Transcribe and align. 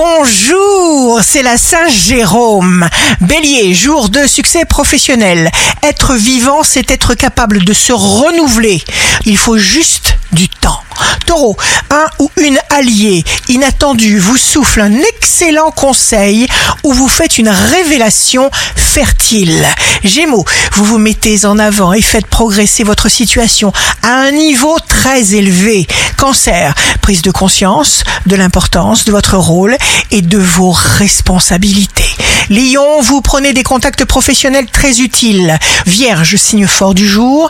Bonjour, 0.00 1.20
c'est 1.24 1.42
la 1.42 1.58
Saint-Jérôme. 1.58 2.88
Bélier, 3.20 3.74
jour 3.74 4.08
de 4.08 4.28
succès 4.28 4.64
professionnel. 4.64 5.50
Être 5.82 6.14
vivant, 6.14 6.62
c'est 6.62 6.92
être 6.92 7.14
capable 7.14 7.64
de 7.64 7.72
se 7.72 7.92
renouveler. 7.92 8.80
Il 9.24 9.36
faut 9.36 9.58
juste 9.58 10.16
du 10.30 10.48
temps. 10.48 10.82
Taureau, 11.26 11.56
un 11.90 12.06
ou 12.20 12.30
une 12.36 12.58
alliée 12.70 13.24
inattendue 13.48 14.18
vous 14.18 14.36
souffle 14.36 14.80
un 14.82 14.94
excellent 14.94 15.72
conseil 15.72 16.46
ou 16.84 16.92
vous 16.92 17.08
faites 17.08 17.38
une 17.38 17.48
révélation 17.48 18.50
fertile. 18.76 19.66
Gémeaux, 20.04 20.44
vous 20.74 20.84
vous 20.84 20.98
mettez 20.98 21.44
en 21.44 21.58
avant 21.58 21.92
et 21.92 22.02
faites 22.02 22.26
progresser 22.26 22.84
votre 22.84 23.08
situation 23.08 23.72
à 24.02 24.12
un 24.12 24.30
niveau 24.30 24.76
très 24.86 25.34
élevé. 25.34 25.86
Cancer, 26.18 26.74
prise 27.00 27.22
de 27.22 27.30
conscience 27.30 28.02
de 28.26 28.34
l'importance 28.34 29.04
de 29.04 29.12
votre 29.12 29.36
rôle 29.36 29.76
et 30.10 30.20
de 30.20 30.36
vos 30.36 30.72
responsabilités. 30.72 32.02
Lion, 32.50 33.00
vous 33.02 33.20
prenez 33.20 33.52
des 33.52 33.62
contacts 33.62 34.04
professionnels 34.04 34.66
très 34.66 35.00
utiles. 35.00 35.56
Vierge, 35.86 36.34
signe 36.34 36.66
fort 36.66 36.94
du 36.94 37.08
jour, 37.08 37.48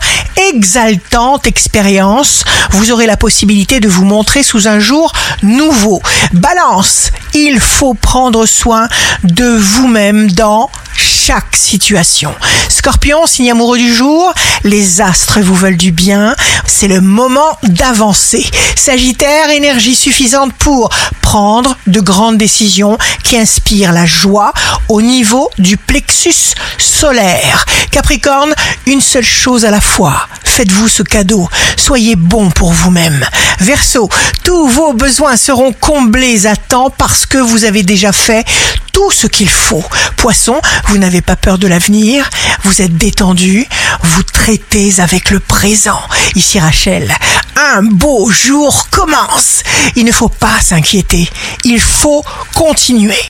exaltante 0.50 1.46
expérience, 1.46 2.44
vous 2.72 2.92
aurez 2.92 3.06
la 3.06 3.16
possibilité 3.16 3.80
de 3.80 3.88
vous 3.88 4.04
montrer 4.04 4.42
sous 4.42 4.68
un 4.68 4.80
jour 4.80 5.12
nouveau. 5.42 6.02
Balance, 6.34 7.10
il 7.32 7.60
faut 7.60 7.94
prendre 7.94 8.44
soin 8.44 8.88
de 9.24 9.46
vous-même 9.56 10.30
dans 10.32 10.70
chaque 10.94 11.56
situation. 11.56 12.34
Scorpion, 12.68 13.26
signe 13.26 13.50
amoureux 13.50 13.78
du 13.78 13.94
jour, 13.94 14.32
les 14.64 15.00
astres 15.00 15.40
vous 15.40 15.54
veulent 15.54 15.76
du 15.76 15.92
bien, 15.92 16.34
c'est 16.78 16.86
le 16.86 17.00
moment 17.00 17.58
d'avancer. 17.64 18.48
Sagittaire, 18.76 19.50
énergie 19.50 19.96
suffisante 19.96 20.52
pour 20.52 20.90
prendre 21.22 21.76
de 21.88 21.98
grandes 21.98 22.38
décisions 22.38 22.96
qui 23.24 23.36
inspirent 23.36 23.90
la 23.90 24.06
joie 24.06 24.52
au 24.88 25.02
niveau 25.02 25.50
du 25.58 25.76
plexus 25.76 26.54
solaire. 26.78 27.66
Capricorne, 27.90 28.54
une 28.86 29.00
seule 29.00 29.24
chose 29.24 29.64
à 29.64 29.72
la 29.72 29.80
fois. 29.80 30.28
Faites-vous 30.44 30.86
ce 30.86 31.02
cadeau. 31.02 31.48
Soyez 31.76 32.14
bon 32.14 32.48
pour 32.50 32.70
vous-même. 32.70 33.26
Verseau, 33.58 34.08
tous 34.44 34.68
vos 34.68 34.92
besoins 34.92 35.36
seront 35.36 35.72
comblés 35.72 36.46
à 36.46 36.54
temps 36.54 36.90
parce 36.90 37.26
que 37.26 37.38
vous 37.38 37.64
avez 37.64 37.82
déjà 37.82 38.12
fait 38.12 38.46
tout 38.92 39.10
ce 39.10 39.26
qu'il 39.26 39.48
faut. 39.48 39.84
Poisson, 40.16 40.60
vous 40.88 40.98
n'avez 40.98 41.22
pas 41.22 41.36
peur 41.36 41.58
de 41.58 41.68
l'avenir, 41.68 42.28
vous 42.64 42.82
êtes 42.82 42.96
détendu, 42.96 43.66
vous 44.08 44.22
traitez 44.22 45.00
avec 45.00 45.30
le 45.30 45.40
présent. 45.40 46.00
Ici 46.34 46.58
Rachel, 46.58 47.14
un 47.56 47.82
beau 47.82 48.30
jour 48.30 48.88
commence. 48.90 49.62
Il 49.96 50.04
ne 50.04 50.12
faut 50.12 50.28
pas 50.28 50.60
s'inquiéter, 50.60 51.28
il 51.64 51.80
faut 51.80 52.24
continuer. 52.54 53.18